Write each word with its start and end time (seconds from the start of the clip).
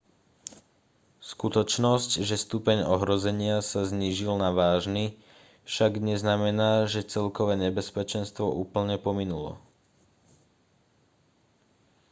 skutočnosť 1.31 2.11
že 2.29 2.33
stupeň 2.45 2.77
ohrozenia 2.95 3.57
sa 3.71 3.81
znížil 3.91 4.33
na 4.43 4.49
vážny 4.59 5.05
však 5.71 5.91
neznamená 6.09 6.71
že 6.93 7.05
celkové 7.13 7.53
nebezpečenstvo 7.65 8.45
úplne 8.63 8.95
pominulo 9.05 9.51